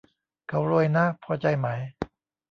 [0.49, 1.67] เขารวยนะ พอใจไหม